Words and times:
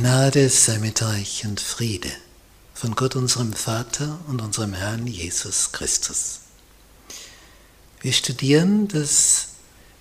Gnade 0.00 0.48
sei 0.48 0.78
mit 0.78 1.02
euch 1.02 1.44
und 1.44 1.60
Friede 1.60 2.12
von 2.72 2.94
Gott 2.94 3.16
unserem 3.16 3.52
Vater 3.52 4.20
und 4.28 4.40
unserem 4.40 4.72
Herrn 4.72 5.08
Jesus 5.08 5.72
Christus. 5.72 6.42
Wir 8.00 8.12
studieren 8.12 8.86
das 8.86 9.48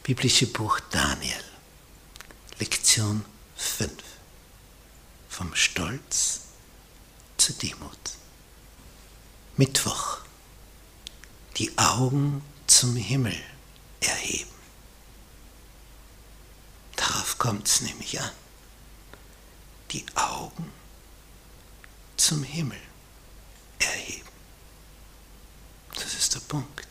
biblische 0.03 0.45
Buch 0.45 0.79
Daniel, 0.91 1.43
Lektion 2.59 3.25
5, 3.55 3.91
vom 5.29 5.55
Stolz 5.55 6.41
zur 7.37 7.55
Demut. 7.55 7.97
Mittwoch, 9.55 10.19
die 11.57 11.75
Augen 11.75 12.43
zum 12.67 12.95
Himmel 12.95 13.35
erheben. 14.01 14.51
Darauf 16.97 17.39
kommt 17.39 17.67
es 17.67 17.81
nämlich 17.81 18.21
an 18.21 18.29
die 19.91 20.05
Augen 20.15 20.71
zum 22.17 22.43
Himmel 22.43 22.79
erheben. 23.79 24.27
Das 25.95 26.13
ist 26.13 26.35
der 26.35 26.39
Punkt. 26.41 26.87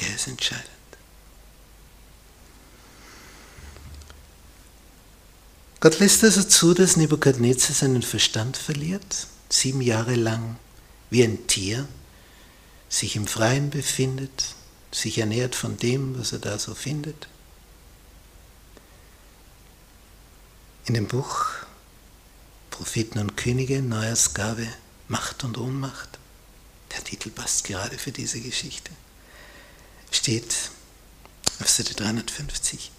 Der 0.00 0.14
ist 0.14 0.28
entscheidend. 0.28 0.66
Gott 5.80 5.98
lässt 5.98 6.22
also 6.24 6.42
zu, 6.42 6.74
dass 6.74 6.96
Nebukadnezar 6.96 7.74
seinen 7.74 8.02
Verstand 8.02 8.56
verliert, 8.56 9.26
sieben 9.48 9.80
Jahre 9.80 10.14
lang 10.14 10.56
wie 11.08 11.24
ein 11.24 11.46
Tier 11.46 11.88
sich 12.90 13.16
im 13.16 13.26
Freien 13.26 13.70
befindet, 13.70 14.54
sich 14.92 15.18
ernährt 15.18 15.54
von 15.54 15.78
dem, 15.78 16.18
was 16.18 16.32
er 16.32 16.38
da 16.38 16.58
so 16.58 16.74
findet 16.74 17.29
in 20.86 20.94
dem 20.94 21.06
Buch 21.06 21.46
Propheten 22.70 23.18
und 23.18 23.36
Könige, 23.36 23.82
Neujahrsgabe, 23.82 24.66
Macht 25.08 25.44
und 25.44 25.58
Ohnmacht, 25.58 26.18
der 26.92 27.04
Titel 27.04 27.28
passt 27.30 27.64
gerade 27.64 27.98
für 27.98 28.12
diese 28.12 28.40
Geschichte, 28.40 28.90
steht 30.10 30.70
auf 31.60 31.68
Seite 31.68 31.94
350, 31.94 32.90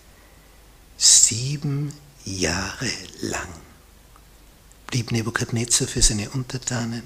sieben 0.98 1.92
Jahre 2.26 2.92
lang 3.22 3.50
blieb 4.88 5.12
Nebukadnezar 5.12 5.88
für 5.88 6.04
seine 6.04 6.30
Untertanen 6.30 7.04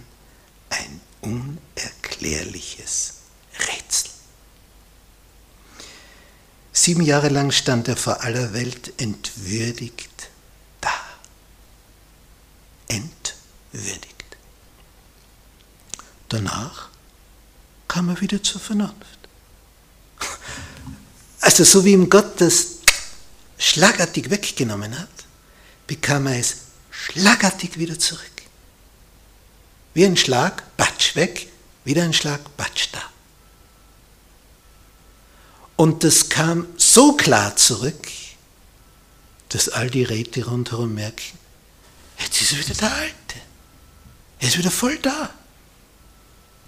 ein 0.70 1.00
unerklärliches 1.22 3.14
Rätsel. 3.58 4.12
Sieben 6.74 7.04
Jahre 7.04 7.30
lang 7.30 7.52
stand 7.52 7.88
er 7.88 7.96
vor 7.96 8.22
aller 8.22 8.52
Welt 8.54 8.92
entwürdigt 9.00 10.10
entwürdigt. 12.88 14.26
Danach 16.36 16.90
kam 17.88 18.10
er 18.10 18.20
wieder 18.20 18.44
zur 18.44 18.60
Vernunft. 18.60 18.96
Also 21.40 21.64
so 21.64 21.86
wie 21.86 21.94
ihm 21.94 22.10
Gott 22.10 22.42
das 22.42 22.80
schlagartig 23.60 24.32
weggenommen 24.32 25.00
hat, 25.00 25.08
bekam 25.86 26.26
er 26.26 26.40
es 26.40 26.56
schlagartig 26.90 27.78
wieder 27.78 28.00
zurück. 28.00 28.42
Wie 29.94 30.06
ein 30.06 30.18
Schlag, 30.18 30.76
batsch 30.76 31.16
weg, 31.16 31.48
wieder 31.84 32.04
ein 32.04 32.14
Schlag, 32.14 32.42
batsch 32.58 32.88
da. 32.92 33.04
Und 35.76 36.04
das 36.04 36.30
kam 36.30 36.66
so 36.78 37.14
klar 37.14 37.56
zurück, 37.56 38.08
dass 39.50 39.70
all 39.70 39.92
die 39.92 40.04
Räte 40.04 40.46
rundherum 40.46 40.96
merken, 40.96 41.38
Jetzt 42.18 42.42
ist 42.42 42.54
er 42.54 42.60
wieder 42.60 42.74
der 42.74 42.94
Alte. 42.94 43.40
Er 44.40 44.48
ist 44.48 44.58
wieder 44.58 44.72
voll 44.72 44.98
da. 44.98 45.30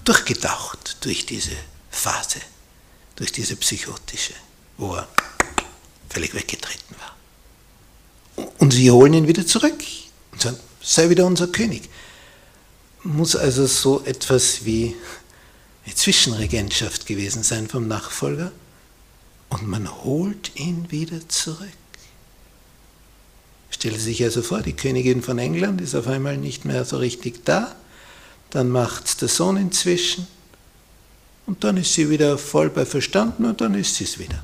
Durchgetaucht 0.08 0.98
durch 1.02 1.26
diese 1.26 1.52
Phase, 1.92 2.40
durch 3.18 3.34
diese 3.34 3.58
psychotische, 3.58 4.36
wo 4.78 4.96
er 4.96 5.06
völlig 6.08 6.34
weggetreten 6.34 6.96
war. 6.98 8.46
Und 8.58 8.72
sie 8.72 8.90
holen 8.90 9.14
ihn 9.14 9.28
wieder 9.28 9.46
zurück 9.46 9.84
und 10.32 10.42
sagen, 10.42 10.58
sei 10.82 11.10
wieder 11.10 11.26
unser 11.26 11.48
König. 11.48 11.90
Muss 13.04 13.36
also 13.36 13.68
so 13.68 14.02
etwas 14.06 14.64
wie 14.64 14.96
eine 15.86 15.94
Zwischenregentschaft 15.94 17.06
gewesen 17.06 17.44
sein 17.44 17.68
vom 17.68 17.90
Nachfolger 17.90 18.54
und 19.50 19.68
man 19.68 19.94
holt 20.06 20.56
ihn 20.56 20.90
wieder 20.90 21.28
zurück. 21.28 21.68
Stelle 23.72 24.00
sich 24.00 24.24
also 24.24 24.42
vor, 24.42 24.62
die 24.62 24.72
Königin 24.72 25.22
von 25.22 25.38
England 25.38 25.82
ist 25.82 25.96
auf 25.96 26.08
einmal 26.08 26.38
nicht 26.38 26.64
mehr 26.64 26.86
so 26.86 26.96
richtig 26.96 27.44
da, 27.44 27.76
dann 28.50 28.70
macht 28.70 29.22
der 29.22 29.28
Sohn 29.28 29.58
inzwischen 29.58 30.28
und 31.46 31.64
dann 31.64 31.78
ist 31.78 31.94
sie 31.94 32.10
wieder 32.10 32.38
voll 32.38 32.70
bei 32.70 32.86
Verstanden 32.86 33.46
und 33.46 33.62
dann 33.62 33.74
ist 33.76 33.96
sie 33.96 34.04
es 34.04 34.20
wieder. 34.20 34.44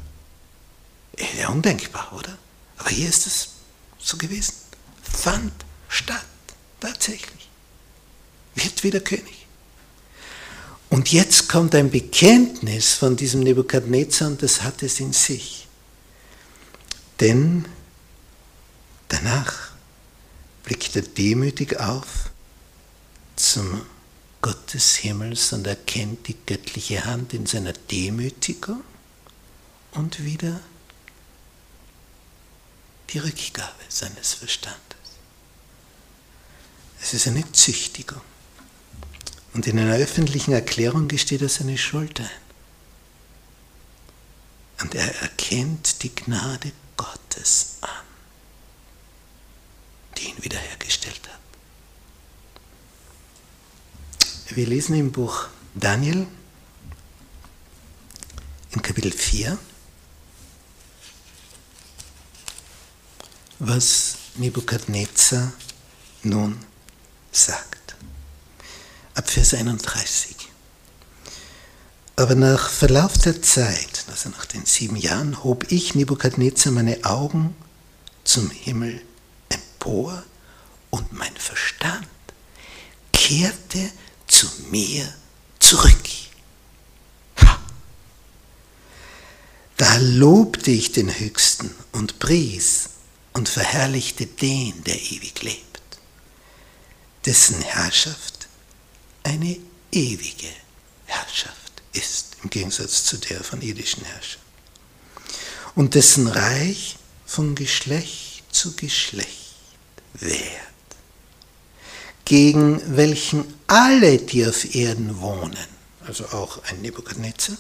Ja, 1.40 1.50
undenkbar, 1.50 2.12
oder? 2.18 2.38
Aber 2.78 2.90
hier 2.90 3.10
ist 3.10 3.28
es 3.28 3.50
so 4.00 4.18
gewesen. 4.18 4.54
Fand 5.02 5.54
statt, 5.88 6.26
tatsächlich. 6.80 7.50
Wird 8.56 8.84
wieder 8.84 9.00
König. 9.00 9.46
Und 10.90 11.12
jetzt 11.12 11.50
kommt 11.50 11.74
ein 11.76 11.90
Bekenntnis 11.90 12.94
von 12.94 13.16
diesem 13.16 13.42
Nebukadnezar 13.42 14.28
und 14.28 14.44
das 14.44 14.62
hat 14.62 14.84
es 14.84 15.00
in 15.00 15.14
sich. 15.14 15.68
Denn 17.20 17.66
Danach 19.14 19.70
blickt 20.64 20.96
er 20.96 21.04
demütig 21.04 21.80
auf 21.80 22.32
zum 23.36 23.84
Gott 24.44 24.76
des 24.76 24.98
Himmels 24.98 25.52
und 25.54 25.66
erkennt 25.66 26.28
die 26.28 26.38
göttliche 26.46 27.06
Hand 27.06 27.34
in 27.34 27.48
seiner 27.48 27.74
Demütigung 27.74 28.84
und 29.94 30.24
wieder 30.24 30.60
die 33.10 33.18
Rückgabe 33.18 33.84
seines 33.90 34.34
Verstandes. 34.34 34.80
Es 37.02 37.16
ist 37.16 37.28
eine 37.28 37.52
Züchtigung. 37.52 38.22
Und 39.56 39.66
in 39.66 39.80
einer 39.80 39.96
öffentlichen 39.96 40.54
Erklärung 40.54 41.08
gesteht 41.08 41.42
er 41.42 41.50
seine 41.50 41.80
Schuld 41.80 42.20
ein. 42.20 42.30
Und 44.82 44.94
er 44.94 45.22
erkennt 45.22 46.04
die 46.04 46.14
Gnade 46.14 46.72
Gottes 46.96 47.78
an 47.82 48.04
die 50.18 50.30
ihn 50.30 50.44
wiederhergestellt 50.44 51.22
hat. 51.28 51.40
Wir 54.56 54.68
lesen 54.68 54.94
im 54.94 55.12
Buch 55.12 55.48
Daniel 55.74 56.28
in 58.70 58.82
Kapitel 58.84 59.12
4, 59.12 59.58
was 63.58 64.18
Nebukadnezar 64.36 65.54
nun 66.22 66.60
sagt. 67.32 67.96
Ab 69.16 69.28
Vers 69.28 69.56
31. 69.56 70.36
Aber 72.16 72.36
nach 72.36 72.70
Verlauf 72.70 73.18
der 73.18 73.42
Zeit, 73.42 74.06
also 74.08 74.30
nach 74.30 74.46
den 74.46 74.68
sieben 74.68 74.98
Jahren, 74.98 75.44
hob 75.44 75.72
ich 75.72 75.96
Nebukadnezar 75.96 76.72
meine 76.72 77.04
Augen 77.06 77.56
zum 78.24 78.52
Himmel 78.52 79.02
empor 79.50 80.24
und 80.92 81.12
mein 81.12 81.36
Verstand 81.38 82.08
kehrte 83.14 83.90
zu 84.44 84.50
mir 84.72 85.14
zurück. 85.60 85.94
Da 89.78 89.96
lobte 89.98 90.72
ich 90.72 90.92
den 90.92 91.18
Höchsten 91.18 91.74
und 91.94 92.20
pries 92.20 92.90
und 93.32 93.48
verherrlichte 93.48 94.26
den, 94.26 94.84
der 94.84 95.00
ewig 95.00 95.42
lebt, 95.42 95.82
dessen 97.26 97.62
Herrschaft 97.62 98.48
eine 99.24 99.58
ewige 99.92 100.50
Herrschaft 101.06 101.82
ist, 101.94 102.38
im 102.44 102.50
Gegensatz 102.50 103.06
zu 103.06 103.18
der 103.18 103.44
von 103.44 103.62
irdischen 103.62 104.04
Herrschern, 104.04 104.42
und 105.76 105.96
dessen 105.96 106.28
Reich 106.28 106.98
von 107.26 107.56
Geschlecht 107.56 108.44
zu 108.52 108.76
Geschlecht 108.76 109.56
Wert, 110.14 110.73
gegen 112.26 112.82
welchen 112.96 113.46
alle, 113.68 114.18
die 114.18 114.46
auf 114.46 114.76
Erden 114.76 115.20
wohnen, 115.20 115.68
also 116.06 116.26
auch 116.26 116.64
ein 116.66 116.82
Nebukadnezar, 116.82 117.58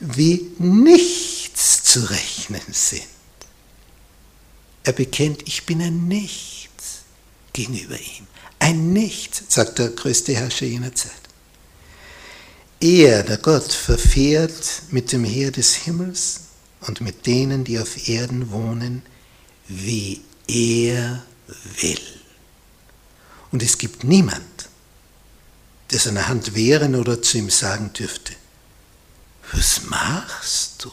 wie 0.00 0.52
nichts 0.58 1.82
zu 1.84 2.08
rechnen 2.10 2.60
sind. 2.70 3.02
Er 4.84 4.92
bekennt, 4.92 5.46
ich 5.46 5.66
bin 5.66 5.82
ein 5.82 6.08
Nichts 6.08 7.02
gegenüber 7.52 7.96
ihm. 7.96 8.26
Ein 8.58 8.92
Nichts, 8.92 9.42
sagt 9.48 9.78
der 9.78 9.90
größte 9.90 10.34
Herrscher 10.34 10.66
jener 10.66 10.94
Zeit. 10.94 11.12
Er, 12.80 13.24
der 13.24 13.38
Gott, 13.38 13.72
verfährt 13.72 14.82
mit 14.90 15.10
dem 15.10 15.24
Heer 15.24 15.50
des 15.50 15.74
Himmels 15.74 16.40
und 16.86 17.00
mit 17.00 17.26
denen, 17.26 17.64
die 17.64 17.78
auf 17.78 18.08
Erden 18.08 18.52
wohnen, 18.52 19.02
wie 19.66 20.22
er 20.46 21.24
will. 21.80 22.17
Und 23.50 23.62
es 23.62 23.78
gibt 23.78 24.04
niemand, 24.04 24.68
der 25.90 25.98
seine 25.98 26.28
Hand 26.28 26.54
wehren 26.54 26.94
oder 26.94 27.22
zu 27.22 27.38
ihm 27.38 27.50
sagen 27.50 27.92
dürfte, 27.92 28.34
was 29.52 29.82
machst 29.84 30.84
du? 30.84 30.92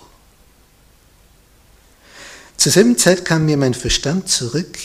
Zur 2.56 2.72
selben 2.72 2.98
Zeit 2.98 3.26
kam 3.26 3.46
mir 3.46 3.58
mein 3.58 3.74
Verstand 3.74 4.30
zurück 4.30 4.78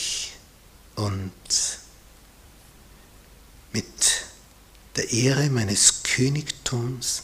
und 0.95 1.31
mit 3.71 3.85
der 4.97 5.09
Ehre 5.11 5.49
meines 5.49 6.03
Königtums 6.03 7.23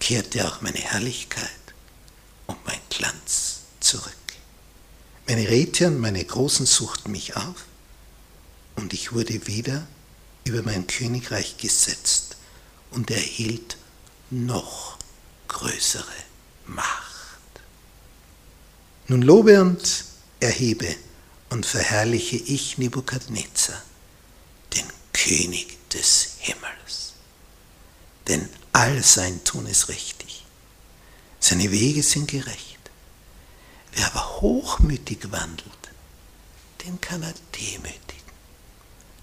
kehrte 0.00 0.48
auch 0.48 0.62
meine 0.62 0.78
Herrlichkeit 0.78 1.50
und 2.46 2.64
mein 2.64 2.80
Glanz 2.88 3.60
zurück. 3.80 4.12
Meine 5.28 5.48
Räte 5.48 5.88
und 5.88 6.00
meine 6.00 6.24
Großen 6.24 6.64
suchten 6.64 7.12
mich 7.12 7.36
auf 7.36 7.66
und 8.76 8.92
ich 8.92 9.12
wurde 9.12 9.46
wieder 9.46 9.86
über 10.44 10.62
mein 10.62 10.86
Königreich 10.86 11.56
gesetzt 11.56 12.36
und 12.90 13.10
erhielt 13.10 13.76
noch 14.30 14.98
größere 15.48 16.04
Macht. 16.66 17.04
Nun 19.08 19.22
lobe 19.22 19.60
und 19.60 20.04
erhebe 20.40 20.96
und 21.50 21.66
verherrliche 21.66 22.36
ich 22.36 22.78
Nebukadnezar, 22.78 23.82
den 24.74 24.84
König 25.12 25.78
des 25.90 26.36
Himmels. 26.38 27.12
Denn 28.28 28.48
all 28.72 29.02
sein 29.02 29.44
Tun 29.44 29.66
ist 29.66 29.88
richtig. 29.88 30.44
Seine 31.38 31.70
Wege 31.70 32.02
sind 32.02 32.30
gerecht. 32.30 32.78
Wer 33.92 34.06
aber 34.06 34.40
hochmütig 34.40 35.30
wandelt, 35.30 35.70
den 36.84 37.00
kann 37.00 37.22
er 37.22 37.34
demütigen. 37.54 38.23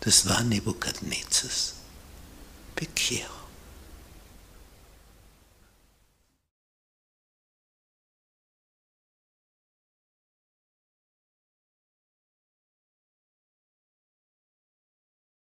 Das 0.02 0.28
war 0.28 0.44
Nebukadnezars 0.44 1.76
Bekehrung. 2.76 3.41